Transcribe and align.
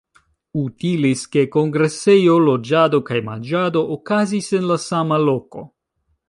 Utilis 0.59 1.19
ke 1.35 1.43
kongresejo, 1.55 2.37
loĝado 2.47 3.01
kaj 3.11 3.19
manĝado 3.29 3.85
okazis 3.97 4.49
en 4.61 4.67
la 4.73 4.79
sama 4.87 5.21
loko. 5.29 5.69